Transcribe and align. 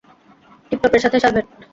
টিপটপের 0.71 1.01
সাথে 1.03 1.17
শারভেট। 1.23 1.45